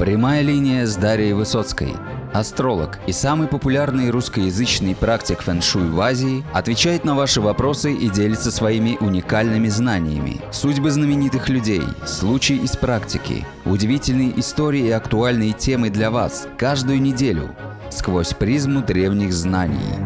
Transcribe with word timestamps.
Прямая 0.00 0.40
линия 0.40 0.86
с 0.86 0.96
Дарьей 0.96 1.34
Высоцкой. 1.34 1.92
Астролог 2.32 2.98
и 3.06 3.12
самый 3.12 3.48
популярный 3.48 4.08
русскоязычный 4.08 4.94
практик 4.94 5.42
фэн-шуй 5.42 5.90
в 5.90 6.00
Азии 6.00 6.42
отвечает 6.54 7.04
на 7.04 7.14
ваши 7.14 7.42
вопросы 7.42 7.92
и 7.92 8.08
делится 8.08 8.50
своими 8.50 8.96
уникальными 8.98 9.68
знаниями. 9.68 10.40
Судьбы 10.52 10.90
знаменитых 10.90 11.50
людей, 11.50 11.82
случаи 12.06 12.56
из 12.56 12.78
практики, 12.78 13.44
удивительные 13.66 14.40
истории 14.40 14.86
и 14.86 14.90
актуальные 14.90 15.52
темы 15.52 15.90
для 15.90 16.10
вас 16.10 16.48
каждую 16.56 17.02
неделю 17.02 17.54
сквозь 17.90 18.32
призму 18.32 18.80
древних 18.80 19.34
знаний. 19.34 19.98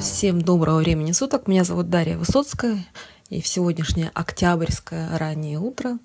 Всем 0.00 0.40
доброго 0.40 0.78
времени 0.78 1.10
суток. 1.10 1.48
Меня 1.48 1.64
зовут 1.64 1.90
Дарья 1.90 2.16
Высоцкая. 2.16 2.86
И 3.30 3.42
в 3.42 3.48
сегодняшнее 3.48 4.12
октябрьское 4.14 5.18
раннее 5.18 5.58
утро 5.58 5.98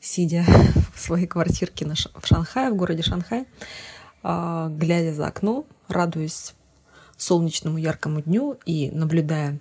сидя 0.00 0.44
в 0.94 1.00
своей 1.00 1.26
квартирке 1.26 1.86
на, 1.86 1.94
в 1.94 2.26
Шанхае, 2.26 2.70
в 2.70 2.76
городе 2.76 3.02
Шанхай, 3.02 3.46
а, 4.22 4.68
глядя 4.68 5.14
за 5.14 5.26
окно, 5.26 5.64
радуясь 5.88 6.54
солнечному 7.16 7.78
яркому 7.78 8.20
дню 8.22 8.58
и 8.64 8.90
наблюдая 8.90 9.58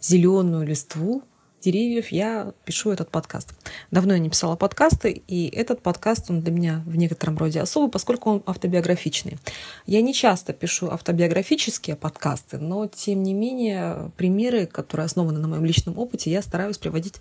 зеленую 0.00 0.66
листву 0.66 1.22
деревьев, 1.64 2.08
я 2.08 2.52
пишу 2.66 2.90
этот 2.90 3.10
подкаст. 3.10 3.54
Давно 3.90 4.12
я 4.12 4.18
не 4.18 4.28
писала 4.28 4.54
подкасты, 4.54 5.22
и 5.26 5.48
этот 5.48 5.80
подкаст, 5.80 6.30
он 6.30 6.42
для 6.42 6.52
меня 6.52 6.82
в 6.84 6.96
некотором 6.96 7.38
роде 7.38 7.60
особый, 7.60 7.90
поскольку 7.90 8.30
он 8.30 8.42
автобиографичный. 8.44 9.38
Я 9.86 10.02
не 10.02 10.12
часто 10.12 10.52
пишу 10.52 10.90
автобиографические 10.90 11.96
подкасты, 11.96 12.58
но, 12.58 12.86
тем 12.86 13.22
не 13.22 13.32
менее, 13.32 14.12
примеры, 14.18 14.66
которые 14.66 15.06
основаны 15.06 15.38
на 15.38 15.48
моем 15.48 15.64
личном 15.64 15.98
опыте, 15.98 16.30
я 16.30 16.42
стараюсь 16.42 16.76
приводить 16.76 17.20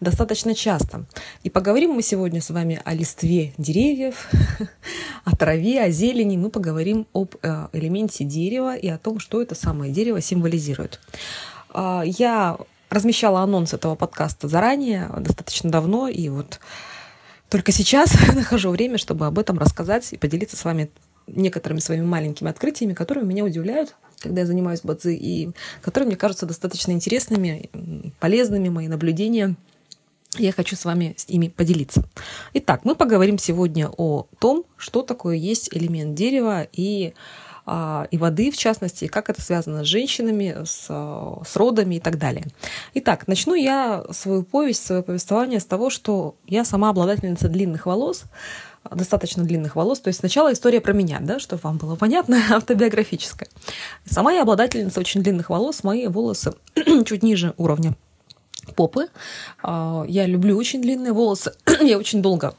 достаточно 0.00 0.54
часто. 0.54 1.06
И 1.42 1.50
поговорим 1.50 1.92
мы 1.92 2.02
сегодня 2.02 2.40
с 2.40 2.50
вами 2.50 2.80
о 2.84 2.94
листве 2.94 3.54
деревьев, 3.58 4.28
о 5.24 5.34
траве, 5.36 5.82
о 5.82 5.90
зелени. 5.90 6.36
Мы 6.36 6.50
поговорим 6.50 7.06
об 7.12 7.34
э, 7.42 7.68
элементе 7.72 8.24
дерева 8.24 8.76
и 8.76 8.88
о 8.88 8.98
том, 8.98 9.18
что 9.18 9.40
это 9.40 9.54
самое 9.54 9.92
дерево 9.92 10.20
символизирует. 10.20 11.00
А, 11.70 12.02
я 12.04 12.58
размещала 12.90 13.40
анонс 13.40 13.72
этого 13.72 13.94
подкаста 13.94 14.48
заранее, 14.48 15.10
достаточно 15.18 15.70
давно, 15.70 16.08
и 16.08 16.28
вот 16.28 16.60
только 17.48 17.72
сейчас 17.72 18.14
нахожу 18.34 18.70
время, 18.70 18.98
чтобы 18.98 19.26
об 19.26 19.38
этом 19.38 19.58
рассказать 19.58 20.12
и 20.12 20.18
поделиться 20.18 20.56
с 20.56 20.64
вами 20.64 20.90
некоторыми 21.26 21.80
своими 21.80 22.04
маленькими 22.04 22.50
открытиями, 22.50 22.92
которые 22.92 23.24
меня 23.24 23.44
удивляют, 23.44 23.96
когда 24.20 24.42
я 24.42 24.46
занимаюсь 24.46 24.82
бадзи, 24.82 25.14
и 25.14 25.50
которые 25.80 26.06
мне 26.06 26.16
кажутся 26.16 26.46
достаточно 26.46 26.92
интересными, 26.92 27.70
полезными, 28.20 28.68
мои 28.68 28.88
наблюдения– 28.88 29.56
я 30.38 30.52
хочу 30.52 30.76
с 30.76 30.84
вами 30.84 31.14
с 31.16 31.28
ими 31.28 31.48
поделиться. 31.48 32.04
Итак, 32.54 32.80
мы 32.84 32.94
поговорим 32.94 33.38
сегодня 33.38 33.88
о 33.96 34.26
том, 34.38 34.64
что 34.76 35.02
такое 35.02 35.36
есть 35.36 35.74
элемент 35.74 36.14
дерева 36.14 36.66
и 36.72 37.14
а, 37.68 38.06
и 38.12 38.16
воды, 38.16 38.52
в 38.52 38.56
частности, 38.56 39.04
и 39.04 39.08
как 39.08 39.28
это 39.28 39.42
связано 39.42 39.82
с 39.82 39.88
женщинами, 39.88 40.64
с, 40.64 40.86
с 40.86 41.56
родами 41.56 41.96
и 41.96 42.00
так 42.00 42.16
далее. 42.16 42.46
Итак, 42.94 43.26
начну 43.26 43.54
я 43.54 44.04
свою 44.12 44.44
повесть, 44.44 44.86
свое 44.86 45.02
повествование 45.02 45.58
с 45.58 45.64
того, 45.64 45.90
что 45.90 46.36
я 46.46 46.64
сама 46.64 46.90
обладательница 46.90 47.48
длинных 47.48 47.86
волос, 47.86 48.22
достаточно 48.88 49.42
длинных 49.42 49.74
волос. 49.74 49.98
То 49.98 50.08
есть 50.08 50.20
сначала 50.20 50.52
история 50.52 50.80
про 50.80 50.92
меня, 50.92 51.18
да, 51.20 51.40
чтобы 51.40 51.60
вам 51.62 51.78
было 51.78 51.96
понятно, 51.96 52.40
автобиографическая. 52.50 53.48
Сама 54.04 54.32
я 54.32 54.42
обладательница 54.42 55.00
очень 55.00 55.24
длинных 55.24 55.50
волос, 55.50 55.82
мои 55.82 56.06
волосы 56.06 56.54
чуть 57.04 57.24
ниже 57.24 57.52
уровня 57.56 57.96
попы. 58.74 59.08
А, 59.62 60.04
я 60.08 60.26
люблю 60.26 60.56
очень 60.56 60.82
длинные 60.82 61.12
волосы. 61.12 61.54
Я 61.80 61.98
очень 61.98 62.22
долго 62.22 62.54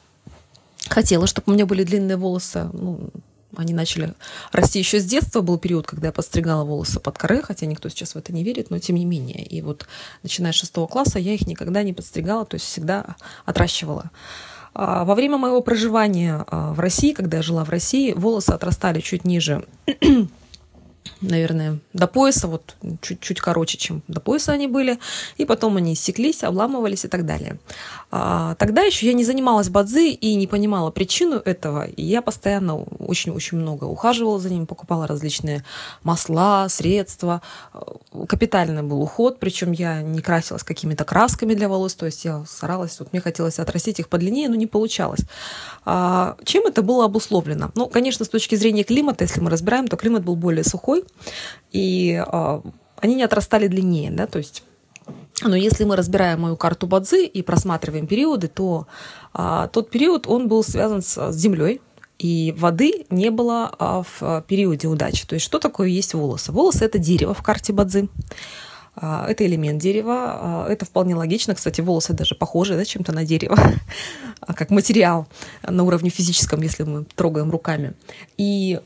хотела, 0.90 1.28
чтобы 1.28 1.52
у 1.52 1.54
меня 1.56 1.66
были 1.66 1.84
длинные 1.84 2.18
волосы. 2.18 2.70
Ну, 2.74 3.10
они 3.56 3.74
начали 3.74 4.14
расти 4.52 4.80
еще 4.80 5.00
с 5.00 5.06
детства. 5.06 5.42
Был 5.42 5.58
период, 5.58 5.88
когда 5.88 6.08
я 6.08 6.14
подстригала 6.14 6.64
волосы 6.64 7.00
под 7.00 7.18
коры, 7.18 7.42
хотя 7.42 7.66
никто 7.66 7.90
сейчас 7.90 8.14
в 8.14 8.18
это 8.18 8.34
не 8.34 8.44
верит, 8.44 8.70
но 8.70 8.80
тем 8.80 8.96
не 8.96 9.06
менее. 9.06 9.44
И 9.44 9.62
вот 9.62 9.88
начиная 10.24 10.52
с 10.52 10.56
шестого 10.56 10.88
класса 10.88 11.20
я 11.20 11.34
их 11.34 11.48
никогда 11.48 11.84
не 11.84 11.94
подстригала, 11.94 12.46
то 12.46 12.56
есть 12.56 12.66
всегда 12.66 13.16
отращивала. 13.46 14.12
А, 14.74 15.06
во 15.06 15.16
время 15.16 15.38
моего 15.38 15.62
проживания 15.62 16.46
а, 16.48 16.74
в 16.74 16.80
России, 16.80 17.14
когда 17.14 17.38
я 17.38 17.44
жила 17.44 17.64
в 17.64 17.70
России, 17.70 18.14
волосы 18.14 18.52
отрастали 18.52 19.00
чуть 19.00 19.26
ниже 19.26 19.66
наверное, 21.22 21.80
до 21.94 22.08
пояса, 22.08 22.48
вот 22.48 22.76
чуть-чуть 23.02 23.40
короче, 23.40 23.78
чем 23.78 24.04
до 24.08 24.20
пояса 24.20 24.54
они 24.54 24.68
были, 24.68 25.00
и 25.38 25.46
потом 25.46 25.78
они 25.78 25.94
иссеклись, 25.94 26.44
обламывались 26.44 27.06
и 27.06 27.08
так 27.08 27.26
далее. 27.26 27.58
А, 28.10 28.56
тогда 28.56 28.84
еще 28.84 29.06
я 29.06 29.14
не 29.14 29.26
занималась 29.26 29.70
бадзи 29.70 30.12
и 30.14 30.36
не 30.36 30.48
понимала 30.48 30.92
причину 30.92 31.42
этого, 31.44 31.86
и 31.86 32.04
я 32.04 32.22
постоянно 32.22 32.78
очень-очень 32.78 33.58
много 33.58 33.86
ухаживала 33.86 34.40
за 34.40 34.50
ними, 34.50 34.66
покупала 34.66 35.08
различные 35.08 35.64
масла, 36.04 36.68
средства, 36.70 37.42
капитальный 38.28 38.84
был 38.84 39.02
уход, 39.02 39.40
причем 39.40 39.72
я 39.72 40.02
не 40.02 40.22
красилась 40.22 40.64
какими-то 40.64 41.04
красками 41.04 41.54
для 41.54 41.68
волос, 41.68 41.96
то 41.96 42.06
есть 42.06 42.26
я 42.26 42.44
старалась, 42.48 43.00
вот 43.00 43.12
мне 43.12 43.22
хотелось 43.22 43.60
отрастить 43.60 44.00
их 44.00 44.10
подлиннее, 44.10 44.50
но 44.50 44.56
не 44.56 44.68
получалось. 44.68 45.22
А, 45.86 46.38
чем 46.44 46.66
это 46.66 46.82
было 46.82 47.06
обусловлено? 47.06 47.72
Ну, 47.76 47.88
конечно, 47.88 48.26
с 48.26 48.30
точки 48.30 48.56
зрения 48.56 48.84
климата, 48.84 49.24
если 49.24 49.42
мы 49.42 49.50
разбираем, 49.50 49.88
то 49.88 49.98
климат 49.98 50.24
был 50.24 50.36
более 50.36 50.64
сухой, 50.64 50.97
и 51.72 52.22
а, 52.26 52.62
они 52.98 53.16
не 53.16 53.24
отрастали 53.24 53.68
длиннее, 53.68 54.12
да, 54.12 54.28
то 54.28 54.38
есть 54.38 54.64
но 55.44 55.56
если 55.56 55.84
мы 55.84 55.96
разбираем 55.96 56.42
мою 56.42 56.58
карту 56.58 56.88
Бадзи 56.88 57.26
и 57.26 57.42
просматриваем 57.44 58.08
периоды, 58.08 58.48
то 58.48 58.88
а, 59.34 59.68
тот 59.68 59.92
период, 59.92 60.26
он 60.28 60.48
был 60.48 60.64
связан 60.64 61.02
с, 61.04 61.32
с 61.32 61.36
землей, 61.36 61.80
и 62.18 62.56
воды 62.58 63.06
не 63.12 63.30
было 63.30 63.72
а, 63.78 64.04
в 64.04 64.44
периоде 64.48 64.88
удачи. 64.88 65.28
То 65.28 65.36
есть 65.36 65.46
что 65.46 65.60
такое 65.60 65.90
есть 65.90 66.16
волосы? 66.16 66.52
Волосы– 66.52 66.86
это 66.86 66.98
дерево 66.98 67.36
в 67.36 67.44
карте 67.44 67.72
Бадзи. 67.72 68.10
А, 68.96 69.28
это 69.30 69.46
элемент 69.46 69.80
дерева. 69.80 70.16
А, 70.16 70.68
это 70.68 70.86
вполне 70.86 71.16
логично. 71.16 71.54
Кстати, 71.54 71.82
волосы 71.82 72.14
даже 72.14 72.34
похожи 72.34 72.76
да, 72.76 72.84
чем-то 72.84 73.12
на 73.12 73.24
дерево, 73.24 73.58
а, 74.42 74.54
как 74.54 74.72
материал 74.72 75.28
на 75.62 75.84
уровне 75.84 76.10
физическом, 76.10 76.62
если 76.62 76.84
мы 76.84 77.06
трогаем 77.16 77.52
руками. 77.52 77.94
И 78.38 78.80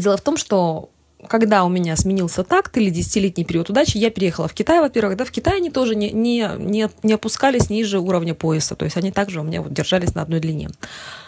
дело 0.00 0.16
в 0.16 0.22
том, 0.22 0.36
что 0.36 0.90
когда 1.28 1.64
у 1.64 1.68
меня 1.68 1.96
сменился 1.96 2.44
такт 2.44 2.76
или 2.76 2.90
десятилетний 2.90 3.44
период 3.44 3.70
удачи, 3.70 3.96
я 3.96 4.10
переехала 4.10 4.48
в 4.48 4.54
Китай, 4.54 4.80
во-первых, 4.80 5.16
да, 5.16 5.24
в 5.24 5.30
Китае 5.30 5.56
они 5.56 5.70
тоже 5.70 5.94
не, 5.94 6.12
не, 6.12 6.48
не, 6.58 6.88
не 7.02 7.12
опускались 7.12 7.70
ниже 7.70 7.98
уровня 7.98 8.34
пояса, 8.34 8.76
то 8.76 8.84
есть 8.84 8.96
они 8.96 9.10
также 9.10 9.40
у 9.40 9.44
меня 9.44 9.62
вот 9.62 9.72
держались 9.72 10.14
на 10.14 10.22
одной 10.22 10.40
длине. 10.40 10.70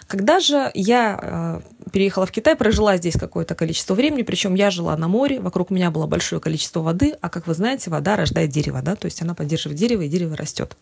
Когда 0.06 0.40
же 0.40 0.70
я 0.74 1.18
э, 1.20 1.90
переехала 1.90 2.26
в 2.26 2.30
Китай, 2.30 2.56
прожила 2.56 2.96
здесь 2.96 3.14
какое-то 3.18 3.54
количество 3.54 3.94
времени, 3.94 4.22
причем 4.22 4.54
я 4.54 4.70
жила 4.70 4.96
на 4.96 5.08
море, 5.08 5.40
вокруг 5.40 5.70
меня 5.70 5.90
было 5.90 6.06
большое 6.06 6.40
количество 6.40 6.80
воды, 6.80 7.14
а 7.20 7.28
как 7.28 7.46
вы 7.46 7.54
знаете, 7.54 7.90
вода 7.90 8.16
рождает 8.16 8.50
дерево, 8.50 8.80
да, 8.82 8.94
то 8.96 9.06
есть 9.06 9.20
она 9.20 9.34
поддерживает 9.34 9.78
дерево, 9.78 10.02
и 10.02 10.08
дерево 10.08 10.36
растет, 10.36 10.76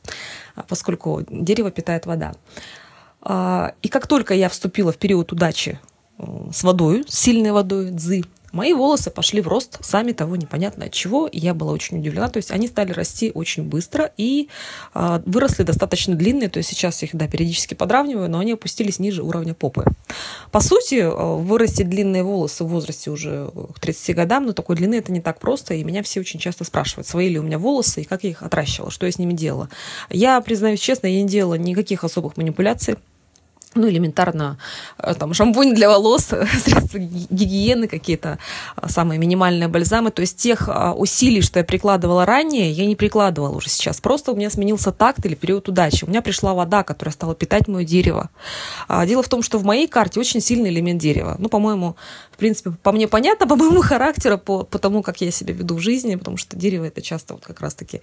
поскольку 0.69 1.25
дерево 1.29 1.71
питает 1.71 2.07
вода. 2.07 2.35
А, 3.21 3.75
и 3.83 3.89
как 3.89 4.07
только 4.07 4.35
я 4.35 4.49
вступила 4.49 4.93
в 4.93 4.99
период 4.99 5.33
удачи 5.33 5.81
с 6.53 6.63
водой, 6.63 7.05
с 7.09 7.19
сильной 7.19 7.53
водой, 7.53 7.91
дзы, 7.91 8.23
Мои 8.57 8.73
волосы 8.73 9.11
пошли 9.11 9.43
в 9.43 9.49
рост, 9.49 9.77
сами 9.83 10.13
того 10.13 10.35
непонятно 10.35 10.87
от 10.87 10.93
чего, 10.93 11.29
я 11.31 11.53
была 11.53 11.73
очень 11.73 11.99
удивлена. 11.99 12.31
То 12.31 12.39
есть 12.39 12.51
они 12.51 12.69
стали 12.69 12.93
расти 12.93 13.31
очень 13.35 13.65
быстро 13.65 14.11
и 14.17 14.49
э, 14.95 15.21
выросли 15.27 15.63
достаточно 15.63 16.15
длинные, 16.15 16.49
то 16.49 16.57
есть 16.57 16.71
сейчас 16.71 17.03
их, 17.03 17.11
да, 17.13 17.29
периодически 17.29 17.75
подравниваю, 17.75 18.31
но 18.31 18.39
они 18.39 18.53
опустились 18.53 18.99
ниже 18.99 19.23
уровня 19.23 19.53
попы. 19.53 19.85
По 20.53 20.61
сути, 20.61 20.95
э, 20.95 21.11
вырастить 21.11 21.91
длинные 21.91 22.23
волосы 22.23 22.65
в 22.65 22.69
возрасте 22.69 23.11
уже 23.11 23.51
к 23.75 23.79
30 23.79 24.17
годам, 24.17 24.47
но 24.47 24.55
такой 24.55 24.77
длины 24.77 24.95
это 24.95 25.13
не 25.13 25.21
так 25.21 25.39
просто, 25.39 25.75
и 25.75 25.85
меня 25.85 26.03
все 26.03 26.21
очень 26.21 26.41
часто 26.41 26.65
спрашивают, 26.65 27.07
свои 27.07 27.29
ли 27.29 27.39
у 27.39 27.43
меня 27.43 27.59
волосы 27.59 28.01
и 28.01 28.05
как 28.05 28.25
я 28.25 28.31
их 28.31 28.43
отращивала, 28.43 28.91
что 28.91 29.05
я 29.05 29.13
с 29.13 29.19
ними 29.19 29.35
делала. 29.35 29.69
Я, 30.09 30.41
признаюсь 30.41 30.81
честно, 30.81 31.09
я 31.09 31.23
не 31.23 31.29
делала 31.29 31.57
никаких 31.57 32.05
особых 32.05 32.39
манипуляций, 32.39 32.97
ну, 33.77 33.89
элементарно, 33.89 34.59
э, 34.99 35.15
там, 35.15 35.35
шампунь 35.35 35.75
для 35.75 35.89
волос, 35.89 36.25
средства 36.65 36.99
гигиены 36.99 37.89
какие-то, 37.89 38.39
а, 38.77 38.89
самые 38.89 39.19
минимальные 39.19 39.69
бальзамы. 39.69 40.11
То 40.11 40.21
есть 40.21 40.39
тех 40.39 40.69
а, 40.69 40.93
усилий, 40.95 41.43
что 41.43 41.59
я 41.59 41.65
прикладывала 41.65 42.27
ранее, 42.27 42.71
я 42.71 42.87
не 42.87 42.97
прикладывала 42.97 43.55
уже 43.57 43.69
сейчас. 43.69 44.01
Просто 44.01 44.33
у 44.33 44.37
меня 44.37 44.51
сменился 44.51 44.93
такт 44.93 45.25
или 45.27 45.35
период 45.35 45.69
удачи. 45.69 46.05
У 46.05 46.09
меня 46.09 46.23
пришла 46.23 46.55
вода, 46.55 46.83
которая 46.83 47.13
стала 47.13 47.35
питать 47.35 47.69
мое 47.69 47.85
дерево. 47.85 48.31
А, 48.89 49.07
дело 49.07 49.23
в 49.23 49.29
том, 49.29 49.43
что 49.43 49.59
в 49.59 49.65
моей 49.65 49.87
карте 49.89 50.21
очень 50.21 50.41
сильный 50.41 50.71
элемент 50.71 51.01
дерева. 51.01 51.37
Ну, 51.39 51.49
по-моему, 51.49 51.97
в 52.33 52.37
принципе, 52.37 52.71
по 52.83 52.93
мне 52.93 53.09
понятно, 53.09 53.47
по 53.49 53.57
моему 53.57 53.83
характеру, 53.83 54.39
по, 54.39 54.65
по 54.65 54.79
тому, 54.79 55.03
как 55.03 55.21
я 55.21 55.31
себя 55.31 55.55
веду 55.55 55.77
в 55.77 55.81
жизни, 55.81 56.17
потому 56.17 56.37
что 56.37 56.57
дерево– 56.57 56.85
это 56.87 57.03
часто 57.03 57.35
вот 57.35 57.45
как 57.45 57.61
раз-таки 57.61 58.01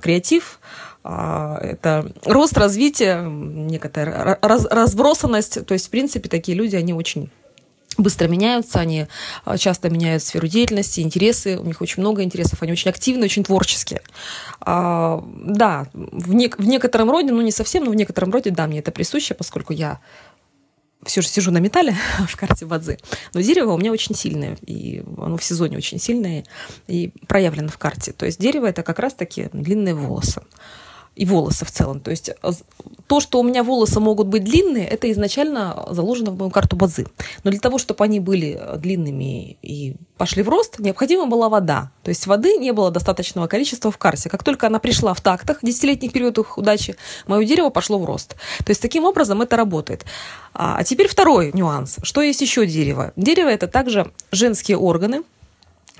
креатив, 0.00 0.60
это 1.04 2.10
рост, 2.24 2.58
развитие, 2.58 3.22
некоторая 3.30 4.38
раз, 4.42 4.66
разбросанность. 5.06 5.66
То 5.66 5.74
есть, 5.74 5.86
в 5.86 5.90
принципе, 5.90 6.28
такие 6.28 6.56
люди, 6.56 6.76
они 6.76 6.92
очень 6.92 7.30
быстро 7.98 8.28
меняются, 8.28 8.78
они 8.78 9.06
а, 9.44 9.56
часто 9.56 9.88
меняют 9.88 10.22
сферу 10.22 10.46
деятельности, 10.48 11.00
интересы, 11.00 11.58
у 11.58 11.64
них 11.64 11.80
очень 11.80 12.02
много 12.02 12.22
интересов, 12.22 12.62
они 12.62 12.72
очень 12.72 12.90
активны, 12.90 13.24
очень 13.24 13.42
творческие. 13.42 14.02
А, 14.60 15.24
да, 15.34 15.86
в, 15.94 16.34
не, 16.34 16.48
в 16.48 16.66
некотором 16.66 17.10
роде, 17.10 17.32
ну 17.32 17.40
не 17.40 17.52
совсем, 17.52 17.84
но 17.84 17.90
в 17.90 17.94
некотором 17.94 18.30
роде, 18.32 18.50
да, 18.50 18.66
мне 18.66 18.80
это 18.80 18.90
присуще, 18.90 19.32
поскольку 19.32 19.72
я 19.72 20.00
все 21.06 21.22
же 21.22 21.28
сижу 21.28 21.50
на 21.50 21.58
металле 21.58 21.96
в 22.28 22.36
карте 22.36 22.66
Бадзи, 22.66 22.98
но 23.32 23.40
дерево 23.40 23.72
у 23.72 23.78
меня 23.78 23.92
очень 23.92 24.14
сильное, 24.14 24.58
и 24.66 25.02
оно 25.16 25.38
в 25.38 25.44
сезоне 25.44 25.78
очень 25.78 25.98
сильное 25.98 26.44
и 26.88 27.12
проявлено 27.28 27.68
в 27.68 27.78
карте. 27.78 28.12
То 28.12 28.26
есть 28.26 28.38
дерево 28.38 28.66
это 28.66 28.82
как 28.82 28.98
раз-таки 28.98 29.48
длинные 29.54 29.94
волосы 29.94 30.42
и 31.16 31.24
волосы 31.24 31.64
в 31.64 31.70
целом. 31.70 32.00
То 32.00 32.10
есть 32.10 32.28
э, 32.28 32.50
то, 33.06 33.20
что 33.20 33.40
у 33.40 33.42
меня 33.42 33.64
волосы 33.64 34.00
могут 34.00 34.26
быть 34.28 34.44
длинные, 34.44 34.86
это 34.86 35.10
изначально 35.10 35.86
заложено 35.90 36.30
в 36.30 36.38
мою 36.38 36.50
карту 36.50 36.76
Бадзи. 36.76 37.06
Но 37.42 37.50
для 37.50 37.58
того, 37.60 37.78
чтобы 37.78 38.04
они 38.04 38.20
были 38.20 38.58
э, 38.60 38.76
длинными 38.76 39.56
и 39.62 39.96
пошли 40.18 40.42
в 40.42 40.48
рост, 40.48 40.78
необходима 40.78 41.26
была 41.26 41.48
вода. 41.48 41.90
То 42.02 42.10
есть 42.10 42.26
воды 42.26 42.58
не 42.58 42.72
было 42.72 42.90
достаточного 42.90 43.46
количества 43.46 43.90
в 43.90 43.98
карте. 43.98 44.28
Как 44.28 44.44
только 44.44 44.66
она 44.66 44.78
пришла 44.78 45.14
в 45.14 45.20
тактах, 45.20 45.58
десятилетних 45.62 46.12
периодах 46.12 46.58
удачи, 46.58 46.96
мое 47.26 47.44
дерево 47.46 47.70
пошло 47.70 47.98
в 47.98 48.04
рост. 48.04 48.36
То 48.58 48.70
есть 48.70 48.82
таким 48.82 49.04
образом 49.04 49.40
это 49.40 49.56
работает. 49.56 50.04
А, 50.52 50.76
а 50.78 50.84
теперь 50.84 51.08
второй 51.08 51.50
нюанс. 51.52 51.96
Что 52.02 52.20
есть 52.20 52.42
еще 52.42 52.66
дерево? 52.66 53.12
Дерево 53.16 53.48
это 53.48 53.68
также 53.68 54.12
женские 54.32 54.76
органы, 54.76 55.22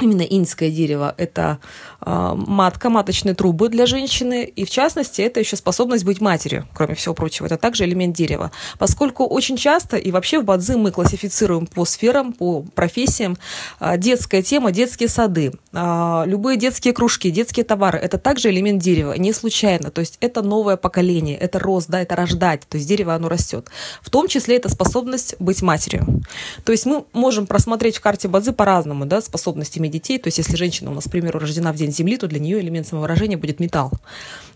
именно 0.00 0.22
иньское 0.22 0.70
дерево– 0.70 1.14
это 1.18 1.58
э, 2.00 2.32
матка, 2.34 2.90
маточные 2.90 3.34
трубы 3.34 3.68
для 3.68 3.86
женщины, 3.86 4.44
и 4.44 4.64
в 4.64 4.70
частности 4.70 5.22
это 5.22 5.40
еще 5.40 5.56
способность 5.56 6.04
быть 6.04 6.20
матерью, 6.20 6.66
кроме 6.74 6.94
всего 6.94 7.14
прочего. 7.14 7.46
Это 7.46 7.56
также 7.56 7.84
элемент 7.84 8.14
дерева. 8.14 8.50
Поскольку 8.78 9.24
очень 9.24 9.56
часто 9.56 9.96
и 9.96 10.10
вообще 10.10 10.38
в 10.40 10.44
Бадзи 10.44 10.74
мы 10.74 10.90
классифицируем 10.90 11.66
по 11.66 11.84
сферам, 11.84 12.32
по 12.32 12.62
профессиям 12.74 13.38
э, 13.80 13.96
детская 13.96 14.42
тема, 14.42 14.70
детские 14.70 15.08
сады, 15.08 15.52
э, 15.72 16.22
любые 16.26 16.58
детские 16.58 16.92
кружки, 16.92 17.30
детские 17.30 17.64
товары– 17.64 17.98
это 18.02 18.18
также 18.18 18.50
элемент 18.50 18.82
дерева, 18.82 19.14
не 19.14 19.32
случайно. 19.32 19.90
То 19.90 20.00
есть 20.00 20.18
это 20.20 20.42
новое 20.42 20.76
поколение, 20.76 21.36
это 21.36 21.58
рост, 21.58 21.88
да, 21.88 22.00
это 22.02 22.16
рождать, 22.16 22.62
то 22.68 22.76
есть 22.76 22.88
дерево 22.88 23.14
оно 23.14 23.28
растет. 23.28 23.68
В 24.02 24.10
том 24.10 24.28
числе 24.28 24.56
это 24.56 24.68
способность 24.68 25.36
быть 25.38 25.62
матерью. 25.62 26.22
То 26.64 26.72
есть 26.72 26.86
мы 26.86 27.04
можем 27.12 27.46
просмотреть 27.46 27.96
в 27.96 28.00
карте 28.00 28.28
Бадзи 28.28 28.52
по-разному, 28.52 29.06
да, 29.06 29.20
способностями 29.20 29.85
рождениями 29.86 29.88
детей. 29.88 30.18
То 30.18 30.28
есть, 30.28 30.38
если 30.38 30.56
женщина 30.56 30.90
у 30.90 30.94
нас, 30.94 31.04
к 31.04 31.10
примеру, 31.10 31.38
рождена 31.38 31.72
в 31.72 31.76
День 31.76 31.92
Земли, 31.92 32.16
то 32.16 32.26
для 32.26 32.38
нее 32.38 32.60
элемент 32.60 32.86
самовыражения 32.86 33.38
будет 33.38 33.60
металл. 33.60 33.92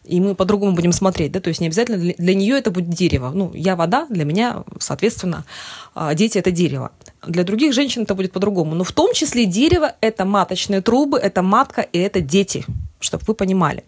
И 0.05 0.21
мы 0.21 0.35
по-другому 0.35 0.75
будем 0.75 0.93
смотреть, 0.93 1.33
да, 1.33 1.41
то 1.41 1.49
есть 1.49 1.61
не 1.61 1.67
обязательно 1.67 1.99
для, 1.99 2.15
для 2.19 2.35
нее 2.35 2.59
это 2.59 2.71
будет 2.71 2.89
дерево. 2.89 3.31
Ну, 3.35 3.53
я 3.55 3.77
вода, 3.77 4.07
для 4.11 4.25
меня, 4.25 4.65
соответственно, 4.79 5.45
а, 5.95 6.15
дети 6.15 6.39
это 6.39 6.51
дерево. 6.51 6.91
Для 7.27 7.45
других 7.45 7.73
женщин 7.73 8.03
это 8.03 8.15
будет 8.15 8.33
по-другому. 8.33 8.75
Но 8.75 8.85
в 8.85 8.93
том 8.93 9.13
числе 9.13 9.45
дерево– 9.47 9.93
это 10.01 10.25
маточные 10.25 10.81
трубы, 10.81 11.19
это 11.19 11.43
матка 11.43 11.83
и 11.83 11.99
это 11.99 12.21
дети, 12.21 12.65
чтобы 13.01 13.25
вы 13.27 13.35
понимали. 13.35 13.85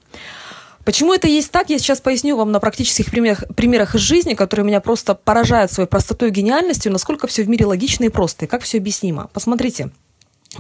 Почему 0.85 1.15
это 1.15 1.29
есть 1.29 1.53
так, 1.53 1.71
я 1.71 1.79
сейчас 1.79 2.01
поясню 2.01 2.37
вам 2.37 2.51
на 2.51 2.59
практических 2.59 3.07
примерах, 3.11 3.45
примерах 3.55 3.95
из 3.95 4.01
жизни, 4.01 4.35
которые 4.35 4.67
меня 4.67 4.81
просто 4.81 5.15
поражают 5.15 5.71
своей 5.71 5.89
простотой 5.89 6.29
и 6.29 6.33
гениальностью, 6.33 6.91
насколько 6.91 7.27
все 7.27 7.45
в 7.45 7.49
мире 7.49 7.67
логично 7.67 8.05
и 8.05 8.09
просто, 8.09 8.45
и 8.45 8.49
как 8.49 8.63
все 8.63 8.79
объяснимо. 8.79 9.31
Посмотрите, 9.33 9.91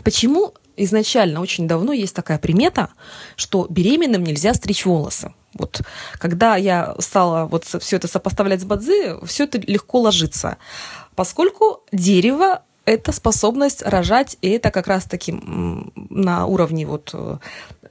почему 0.04 0.54
изначально 0.76 1.40
очень 1.40 1.68
давно 1.68 1.92
есть 1.92 2.14
такая 2.14 2.38
примета, 2.38 2.88
что 3.36 3.66
беременным 3.68 4.22
нельзя 4.24 4.54
стричь 4.54 4.84
волосы. 4.84 5.32
Вот 5.54 5.82
когда 6.18 6.56
я 6.56 6.94
стала 6.98 7.46
вот 7.46 7.64
все 7.64 7.96
это 7.96 8.08
сопоставлять 8.08 8.60
с 8.60 8.64
бадзи, 8.64 9.26
все 9.26 9.44
это 9.44 9.58
легко 9.58 10.00
ложится, 10.00 10.56
поскольку 11.14 11.82
дерево 11.92 12.62
это 12.84 13.12
способность 13.12 13.82
рожать, 13.82 14.36
и 14.40 14.50
это 14.50 14.70
как 14.70 14.86
раз-таки 14.86 15.32
на 15.32 16.46
уровне 16.46 16.86
вот 16.86 17.10
э, 17.12 17.38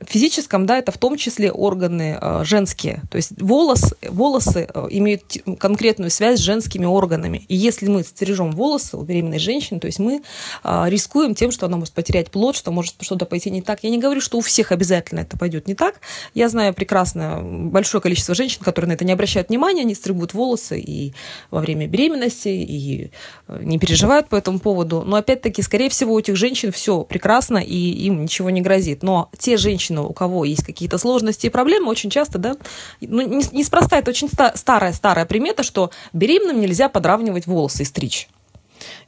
физическом, 0.05 0.65
да, 0.65 0.77
это 0.77 0.91
в 0.91 0.97
том 0.97 1.17
числе 1.17 1.51
органы 1.51 2.17
э, 2.19 2.43
женские. 2.43 3.01
То 3.09 3.17
есть 3.17 3.31
волос, 3.41 3.93
волосы 4.07 4.67
э, 4.73 4.87
имеют 4.91 5.23
конкретную 5.59 6.11
связь 6.11 6.39
с 6.39 6.43
женскими 6.43 6.85
органами. 6.85 7.45
И 7.47 7.55
если 7.55 7.87
мы 7.87 8.03
стрижем 8.03 8.51
волосы 8.51 8.97
у 8.97 9.03
беременной 9.03 9.39
женщины, 9.39 9.79
то 9.79 9.87
есть 9.87 9.99
мы 9.99 10.21
э, 10.63 10.83
рискуем 10.87 11.35
тем, 11.35 11.51
что 11.51 11.65
она 11.65 11.77
может 11.77 11.93
потерять 11.93 12.31
плод, 12.31 12.55
что 12.55 12.71
может 12.71 12.95
что-то 13.01 13.25
пойти 13.25 13.51
не 13.51 13.61
так. 13.61 13.83
Я 13.83 13.89
не 13.89 13.99
говорю, 13.99 14.21
что 14.21 14.37
у 14.37 14.41
всех 14.41 14.71
обязательно 14.71 15.21
это 15.21 15.37
пойдет 15.37 15.67
не 15.67 15.75
так. 15.75 16.01
Я 16.33 16.49
знаю 16.49 16.73
прекрасно 16.73 17.41
большое 17.43 18.01
количество 18.01 18.35
женщин, 18.35 18.61
которые 18.63 18.89
на 18.89 18.93
это 18.93 19.05
не 19.05 19.11
обращают 19.11 19.49
внимания, 19.49 19.81
они 19.81 19.95
стригут 19.95 20.33
волосы 20.33 20.79
и 20.79 21.13
во 21.49 21.59
время 21.59 21.87
беременности, 21.87 22.49
и 22.49 23.11
э, 23.47 23.59
не 23.63 23.79
переживают 23.79 24.29
по 24.29 24.35
этому 24.35 24.59
поводу. 24.59 25.03
Но 25.05 25.17
опять-таки, 25.17 25.61
скорее 25.61 25.89
всего, 25.89 26.13
у 26.13 26.19
этих 26.19 26.35
женщин 26.35 26.71
все 26.71 27.03
прекрасно, 27.03 27.57
и 27.57 27.75
им 27.75 28.23
ничего 28.23 28.49
не 28.49 28.61
грозит. 28.61 29.03
Но 29.03 29.29
те 29.37 29.57
женщины, 29.57 29.90
женщину, 29.91 30.07
у 30.07 30.13
кого 30.13 30.45
есть 30.45 30.63
какие-то 30.63 30.97
сложности 30.97 31.47
и 31.47 31.49
проблемы, 31.49 31.89
очень 31.89 32.09
часто, 32.09 32.37
да, 32.37 32.55
ну, 33.01 33.21
неспроста, 33.21 33.97
это 33.97 34.11
очень 34.11 34.29
старая-старая 34.55 35.25
примета, 35.25 35.63
что 35.63 35.91
беременным 36.13 36.59
нельзя 36.59 36.89
подравнивать 36.89 37.47
волосы 37.47 37.83
и 37.83 37.85
стричь. 37.85 38.29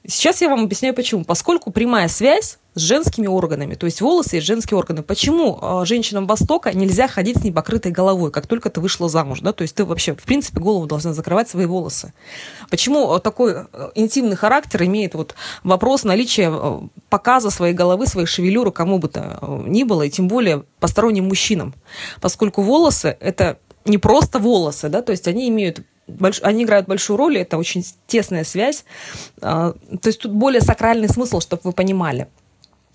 Сейчас 0.07 0.41
я 0.41 0.49
вам 0.49 0.63
объясняю 0.63 0.93
почему. 0.93 1.23
Поскольку 1.23 1.71
прямая 1.71 2.07
связь 2.07 2.57
с 2.75 2.81
женскими 2.81 3.27
органами, 3.27 3.75
то 3.75 3.85
есть 3.85 4.01
волосы 4.01 4.37
и 4.37 4.41
женские 4.41 4.77
органы. 4.77 5.03
Почему 5.03 5.59
э, 5.61 5.85
женщинам 5.85 6.25
Востока 6.25 6.73
нельзя 6.73 7.07
ходить 7.07 7.37
с 7.37 7.43
непокрытой 7.43 7.91
головой, 7.91 8.31
как 8.31 8.47
только 8.47 8.69
ты 8.69 8.81
вышла 8.81 9.09
замуж, 9.09 9.41
да? 9.41 9.53
То 9.53 9.61
есть 9.61 9.75
ты 9.75 9.85
вообще, 9.85 10.15
в 10.15 10.23
принципе, 10.23 10.59
голову 10.59 10.87
должна 10.87 11.13
закрывать 11.13 11.47
свои 11.47 11.65
волосы. 11.65 12.13
Почему 12.69 13.19
такой 13.19 13.53
э, 13.71 13.91
интимный 13.95 14.35
характер 14.35 14.83
имеет 14.83 15.13
вот 15.13 15.35
вопрос 15.63 16.03
наличия 16.03 16.51
показа 17.09 17.49
своей 17.51 17.73
головы, 17.73 18.07
своей 18.07 18.27
шевелюры 18.27 18.71
кому 18.71 18.97
бы 18.97 19.07
то 19.07 19.39
ни 19.67 19.83
было, 19.83 20.03
и 20.03 20.09
тем 20.09 20.27
более 20.27 20.63
посторонним 20.79 21.27
мужчинам? 21.27 21.75
Поскольку 22.21 22.63
волосы– 22.63 23.15
это 23.19 23.59
не 23.85 23.97
просто 23.97 24.39
волосы, 24.39 24.89
да, 24.89 25.01
то 25.01 25.11
есть 25.11 25.27
они 25.27 25.49
имеют 25.49 25.81
больш... 26.07 26.39
они 26.44 26.63
играют 26.63 26.88
большую 26.88 27.17
роль, 27.17 27.38
это 27.38 27.57
очень 27.57 27.85
тесная 28.07 28.44
связь. 28.44 28.85
А, 29.41 29.73
то 30.01 30.07
есть 30.07 30.19
тут 30.19 30.31
более 30.31 30.61
сакральный 30.61 31.09
смысл, 31.09 31.39
чтобы 31.39 31.61
вы 31.63 31.71
понимали. 31.71 32.27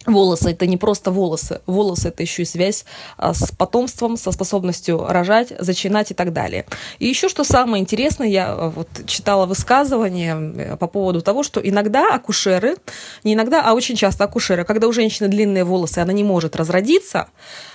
Волосы 0.06 0.52
это 0.52 0.66
не 0.66 0.76
просто 0.76 1.10
волосы. 1.10 1.60
Волосы 1.66 2.08
это 2.08 2.22
еще 2.22 2.42
и 2.42 2.46
связь 2.46 2.84
а, 3.16 3.34
с 3.34 3.50
потомством, 3.50 4.16
со 4.16 4.30
способностью 4.32 5.04
рожать, 5.06 5.52
зачинать 5.58 6.12
и 6.12 6.14
так 6.14 6.32
далее. 6.32 6.64
И 6.98 7.06
еще 7.06 7.28
что 7.28 7.44
самое 7.44 7.82
интересное, 7.82 8.28
я 8.28 8.48
а, 8.48 8.70
вот 8.70 8.88
читала 9.06 9.44
высказывание 9.44 10.36
э, 10.36 10.76
по 10.76 10.86
поводу 10.86 11.20
того, 11.20 11.42
что 11.42 11.60
иногда 11.60 12.14
акушеры, 12.14 12.76
не 13.24 13.34
иногда, 13.34 13.62
а 13.62 13.74
очень 13.74 13.96
часто 13.96 14.24
акушеры, 14.24 14.64
когда 14.64 14.86
у 14.86 14.92
женщины 14.92 15.28
длинные 15.28 15.64
волосы, 15.64 15.98
она 15.98 16.12
не 16.12 16.24
может 16.24 16.56
разродиться, 16.56 17.28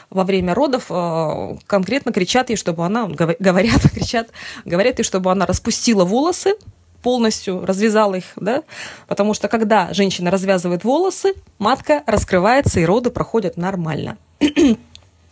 во 0.09 0.23
время 0.23 0.53
родов 0.53 0.85
э, 0.89 1.57
конкретно 1.67 2.13
кричат 2.13 2.49
ей, 2.49 2.55
чтобы 2.55 2.85
она, 2.85 3.07
говорят, 3.07 3.81
кричат, 3.93 4.29
говорят 4.63 4.99
ей, 4.99 5.03
чтобы 5.03 5.31
она 5.31 5.45
распустила 5.45 6.05
волосы, 6.05 6.55
полностью 7.03 7.65
развязала 7.65 8.15
их, 8.15 8.23
да, 8.37 8.63
потому 9.07 9.33
что 9.33 9.47
когда 9.47 9.93
женщина 9.93 10.31
развязывает 10.31 10.83
волосы, 10.83 11.33
матка 11.59 12.01
раскрывается 12.07 12.79
и 12.79 12.85
роды 12.85 13.11
проходят 13.11 13.57
нормально. 13.57 14.17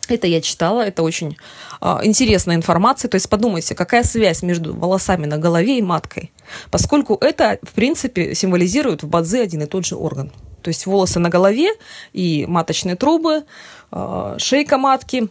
Это 0.07 0.27
я 0.27 0.41
читала, 0.41 0.81
это 0.81 1.03
очень 1.03 1.37
э, 1.79 1.99
интересная 2.03 2.55
информация. 2.55 3.07
То 3.07 3.15
есть 3.15 3.29
подумайте, 3.29 3.75
какая 3.75 4.03
связь 4.03 4.43
между 4.43 4.73
волосами 4.73 5.25
на 5.25 5.37
голове 5.37 5.77
и 5.77 5.81
маткой. 5.81 6.31
Поскольку 6.69 7.17
это, 7.21 7.59
в 7.61 7.71
принципе, 7.71 8.35
символизирует 8.35 9.03
в 9.03 9.07
бадзи 9.07 9.37
один 9.37 9.61
и 9.61 9.67
тот 9.67 9.85
же 9.85 9.95
орган. 9.95 10.31
То 10.63 10.67
есть 10.67 10.85
волосы 10.85 11.19
на 11.19 11.29
голове 11.29 11.69
и 12.11 12.45
маточные 12.45 12.95
трубы, 12.95 13.45
э, 13.91 14.35
шейка 14.37 14.77
матки, 14.77 15.29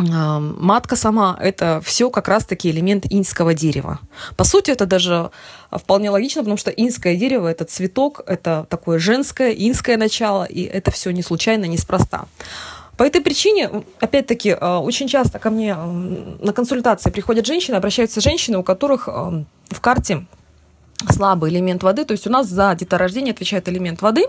матка 0.00 0.96
сама– 0.96 1.36
это 1.40 1.80
все 1.84 2.10
как 2.10 2.28
раз-таки 2.28 2.70
элемент 2.70 3.06
иньского 3.10 3.54
дерева. 3.54 3.98
По 4.36 4.44
сути, 4.44 4.70
это 4.70 4.86
даже 4.86 5.30
вполне 5.70 6.10
логично, 6.10 6.42
потому 6.42 6.56
что 6.56 6.70
иньское 6.70 7.16
дерево– 7.16 7.48
это 7.48 7.64
цветок, 7.64 8.22
это 8.26 8.66
такое 8.68 8.98
женское, 8.98 9.52
инское 9.52 9.96
начало, 9.96 10.44
и 10.44 10.62
это 10.62 10.90
все 10.90 11.10
не 11.10 11.22
случайно, 11.22 11.64
неспроста. 11.64 12.26
По 12.96 13.04
этой 13.04 13.20
причине, 13.20 13.70
опять-таки, 13.98 14.50
э, 14.50 14.76
очень 14.76 15.08
часто 15.08 15.38
ко 15.38 15.50
мне 15.50 15.74
на 15.74 16.52
консультации 16.52 17.10
приходят 17.10 17.46
женщины, 17.46 17.76
обращаются 17.76 18.20
женщины, 18.20 18.58
у 18.58 18.62
которых 18.62 19.06
в 19.06 19.80
карте 19.80 20.26
слабый 21.08 21.50
элемент 21.50 21.82
воды, 21.82 22.04
то 22.04 22.12
есть 22.12 22.26
у 22.26 22.30
нас 22.30 22.46
за 22.46 22.74
деторождение 22.74 23.32
отвечает 23.32 23.68
элемент 23.68 24.02
воды. 24.02 24.26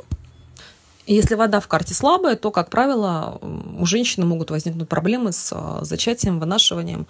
Если 1.07 1.35
вода 1.35 1.59
в 1.59 1.67
карте 1.67 1.93
слабая, 1.93 2.35
то, 2.35 2.51
как 2.51 2.69
правило, 2.69 3.39
у 3.41 3.85
женщины 3.85 4.25
могут 4.25 4.51
возникнуть 4.51 4.87
проблемы 4.87 5.31
с 5.31 5.51
а, 5.51 5.83
зачатием, 5.83 6.39
вынашиванием. 6.39 7.07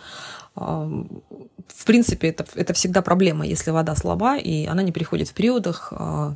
А, 0.56 0.90
в 1.68 1.86
принципе, 1.86 2.30
это, 2.30 2.46
это 2.56 2.74
всегда 2.74 3.02
проблема, 3.02 3.46
если 3.46 3.72
вода 3.72 3.96
слаба, 3.96 4.38
и 4.38 4.66
она 4.66 4.82
не 4.84 4.92
приходит 4.92 5.30
в 5.30 5.34
периодах, 5.34 5.92
а, 5.92 6.36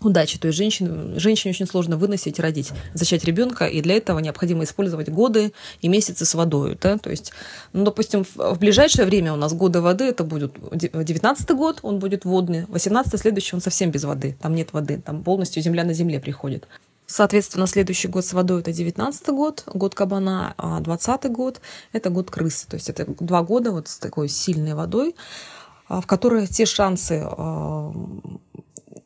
удачи. 0.00 0.38
То 0.38 0.48
есть 0.48 0.58
женщин, 0.58 1.18
женщине 1.18 1.52
очень 1.52 1.66
сложно 1.66 1.96
выносить, 1.96 2.38
родить, 2.38 2.72
зачать 2.94 3.24
ребенка, 3.24 3.66
и 3.66 3.80
для 3.80 3.96
этого 3.96 4.18
необходимо 4.18 4.64
использовать 4.64 5.08
годы 5.08 5.52
и 5.80 5.88
месяцы 5.88 6.24
с 6.24 6.34
водой. 6.34 6.78
Да? 6.80 6.98
То 6.98 7.10
есть, 7.10 7.32
ну, 7.72 7.84
допустим, 7.84 8.24
в, 8.24 8.36
в 8.36 8.58
ближайшее 8.58 9.06
время 9.06 9.32
у 9.32 9.36
нас 9.36 9.52
годы 9.52 9.80
воды, 9.80 10.04
это 10.04 10.24
будет 10.24 10.54
19 10.72 11.50
год, 11.50 11.80
он 11.82 11.98
будет 11.98 12.24
водный, 12.24 12.66
18 12.68 13.20
следующий 13.20 13.56
он 13.56 13.62
совсем 13.62 13.90
без 13.90 14.04
воды, 14.04 14.36
там 14.40 14.54
нет 14.54 14.72
воды, 14.72 15.00
там 15.04 15.22
полностью 15.22 15.62
земля 15.62 15.84
на 15.84 15.92
земле 15.92 16.20
приходит. 16.20 16.66
Соответственно, 17.10 17.66
следующий 17.66 18.06
год 18.06 18.26
с 18.26 18.34
водой 18.34 18.60
это 18.60 18.70
19 18.70 19.28
год, 19.28 19.62
год 19.66 19.94
кабана, 19.94 20.52
а 20.58 20.78
20 20.80 21.32
год 21.32 21.60
это 21.92 22.10
год 22.10 22.30
крысы. 22.30 22.66
То 22.68 22.74
есть 22.76 22.90
это 22.90 23.06
два 23.18 23.42
года 23.42 23.72
вот 23.72 23.88
с 23.88 23.96
такой 23.96 24.28
сильной 24.28 24.74
водой, 24.74 25.16
а, 25.88 26.02
в 26.02 26.06
которой 26.06 26.46
те 26.46 26.66
шансы 26.66 27.22
а, 27.24 27.92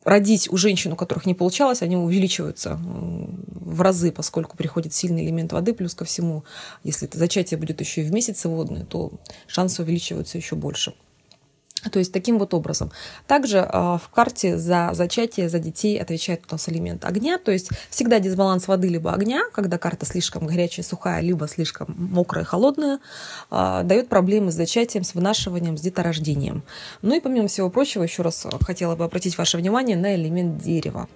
родить 0.03 0.51
у 0.51 0.57
женщин, 0.57 0.93
у 0.93 0.95
которых 0.95 1.25
не 1.25 1.33
получалось, 1.33 1.81
они 1.81 1.95
увеличиваются 1.95 2.79
в 2.81 3.81
разы, 3.81 4.11
поскольку 4.11 4.57
приходит 4.57 4.93
сильный 4.93 5.25
элемент 5.25 5.53
воды, 5.53 5.73
плюс 5.73 5.95
ко 5.95 6.05
всему, 6.05 6.43
если 6.83 7.07
это 7.07 7.17
зачатие 7.17 7.57
будет 7.57 7.79
еще 7.79 8.01
и 8.01 8.05
в 8.05 8.13
месяце 8.13 8.49
водное, 8.49 8.85
то 8.85 9.11
шансы 9.47 9.81
увеличиваются 9.81 10.37
еще 10.37 10.55
больше. 10.55 10.93
То 11.91 11.99
есть 11.99 12.11
таким 12.13 12.39
вот 12.39 12.53
образом. 12.53 12.91
Также 13.27 13.57
э, 13.57 13.71
в 13.71 14.09
карте 14.13 14.57
за 14.57 14.91
зачатие, 14.93 15.49
за 15.49 15.59
детей 15.59 16.01
отвечает 16.01 16.43
у 16.49 16.53
нас 16.53 16.69
элемент 16.69 17.05
огня. 17.05 17.37
То 17.37 17.51
есть 17.51 17.69
всегда 17.89 18.19
дисбаланс 18.19 18.67
воды 18.67 18.87
либо 18.87 19.13
огня, 19.13 19.43
когда 19.53 19.77
карта 19.77 20.05
слишком 20.05 20.47
горячая, 20.47 20.85
сухая, 20.85 21.21
либо 21.21 21.47
слишком 21.47 21.93
мокрая, 21.97 22.43
холодная, 22.43 22.99
э, 23.51 23.81
дает 23.83 24.09
проблемы 24.09 24.51
с 24.51 24.55
зачатием, 24.55 25.03
с 25.03 25.13
вынашиванием, 25.13 25.77
с 25.77 25.81
деторождением. 25.81 26.63
Ну 27.01 27.15
и 27.15 27.19
помимо 27.19 27.47
всего 27.47 27.69
прочего, 27.69 28.03
еще 28.03 28.23
раз 28.23 28.45
хотела 28.61 28.95
бы 28.95 29.03
обратить 29.03 29.37
ваше 29.37 29.57
внимание 29.57 29.97
на 29.97 30.15
элемент 30.15 30.57
дерева. 30.61 31.07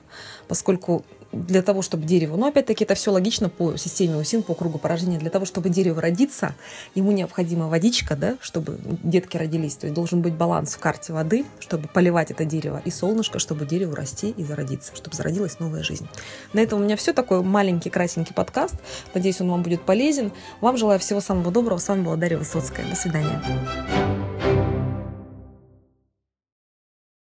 Поскольку 0.47 1.05
для 1.31 1.61
того, 1.61 1.81
чтобы 1.81 2.05
дерево, 2.05 2.37
но 2.37 2.47
опять-таки 2.47 2.83
это 2.83 2.95
все 2.95 3.11
логично 3.11 3.49
по 3.49 3.77
системе 3.77 4.17
УСИН, 4.17 4.43
по 4.43 4.53
кругу 4.53 4.77
поражения, 4.77 5.17
для 5.17 5.29
того, 5.29 5.45
чтобы 5.45 5.69
дерево 5.69 6.01
родиться, 6.01 6.55
ему 6.95 7.11
необходима 7.11 7.67
водичка, 7.67 8.15
да, 8.15 8.37
чтобы 8.41 8.79
детки 9.03 9.37
родились, 9.37 9.75
то 9.75 9.87
есть 9.87 9.95
должен 9.95 10.21
быть 10.21 10.33
баланс 10.33 10.75
в 10.75 10.79
карте 10.79 11.13
воды, 11.13 11.45
чтобы 11.59 11.87
поливать 11.87 12.31
это 12.31 12.45
дерево, 12.45 12.81
и 12.85 12.91
солнышко, 12.91 13.39
чтобы 13.39 13.65
дереву 13.65 13.95
расти 13.95 14.29
и 14.29 14.43
зародиться, 14.43 14.95
чтобы 14.95 15.15
зародилась 15.15 15.59
новая 15.59 15.83
жизнь. 15.83 16.07
На 16.53 16.59
этом 16.59 16.81
у 16.81 16.83
меня 16.83 16.95
все, 16.95 17.13
такой 17.13 17.43
маленький 17.43 17.89
красенький 17.89 18.33
подкаст, 18.33 18.75
надеюсь, 19.13 19.41
он 19.41 19.49
вам 19.49 19.63
будет 19.63 19.81
полезен. 19.81 20.31
Вам 20.61 20.77
желаю 20.77 20.99
всего 20.99 21.21
самого 21.21 21.51
доброго, 21.51 21.77
с 21.77 21.87
вами 21.87 22.03
была 22.03 22.15
Дарья 22.15 22.37
Высоцкая, 22.37 22.87
до 22.89 22.95
свидания. 22.95 23.41